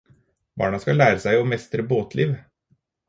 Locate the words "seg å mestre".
1.25-1.85